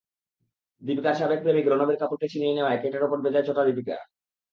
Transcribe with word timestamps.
দীপিকার 0.81 1.15
সাবেক 1.19 1.39
প্রেমিক 1.43 1.65
রণবীর 1.67 1.99
কাপুরকে 2.01 2.27
ছিনিয়ে 2.33 2.55
নেওয়ায় 2.55 2.79
ক্যাটের 2.81 3.05
ওপর 3.07 3.17
বেজায় 3.25 3.45
চটা 3.47 3.63
দীপিকা। 3.67 3.97